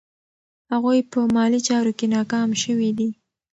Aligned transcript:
هغوی 0.71 0.99
په 1.11 1.19
مالي 1.35 1.59
چارو 1.67 1.91
کې 1.99 2.05
ناکام 2.15 2.49
شوي 2.63 2.91
دي. 2.97 3.09